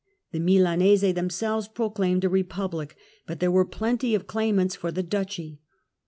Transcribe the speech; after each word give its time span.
The 0.31 0.39
Milanese 0.39 1.01
themselves 1.13 1.67
proclaimed 1.67 2.23
a 2.25 2.43
Ke 2.43 2.49
public, 2.49 2.95
but 3.27 3.39
there 3.39 3.51
were 3.51 3.65
plenty 3.65 4.15
of 4.15 4.25
claimants 4.25 4.75
for 4.75 4.91
the 4.91 5.03
Duchy. 5.03 5.61